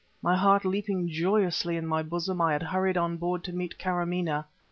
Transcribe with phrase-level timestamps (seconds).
[0.19, 4.45] My heart leaping joyously in my bosom, I had hurried on board to meet Kâramaneh....